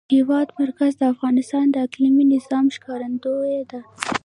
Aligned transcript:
د 0.09 0.11
هېواد 0.19 0.47
مرکز 0.61 0.91
د 0.97 1.01
افغانستان 1.13 1.65
د 1.71 1.75
اقلیمي 1.85 2.25
نظام 2.33 2.65
ښکارندوی 2.75 3.57
ده. 3.71 3.79